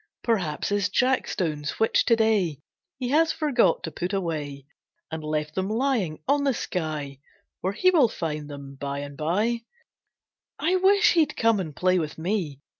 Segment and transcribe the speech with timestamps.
[0.23, 2.59] Perhaps his jackstones which to day
[2.97, 4.65] He has forgot to put away,
[5.11, 7.19] And left them lying on the sky
[7.59, 9.61] Where he will find them bye and bye.
[10.57, 12.61] I wish he'd come and play with me.